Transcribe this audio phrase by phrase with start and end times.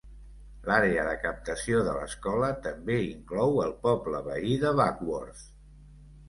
[0.69, 5.47] L'àrea de captació de l'escola també inclou el poble veí de Bagworth.